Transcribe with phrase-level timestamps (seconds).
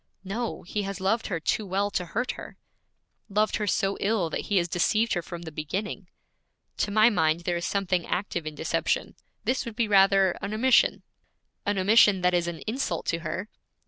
[0.23, 2.57] 'No, he has loved her too well to hurt her.'
[3.29, 6.07] 'Loved her so ill that he has deceived her from the beginning.'
[6.77, 11.03] 'To my mind there is something active in deception; this would be rather an omission.'
[11.67, 13.47] 'An omission that is an insult to her.'